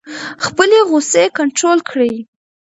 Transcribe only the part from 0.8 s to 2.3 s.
غصې کنټرول کړئ.